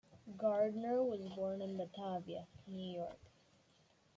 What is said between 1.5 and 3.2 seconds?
in Batavia, New York.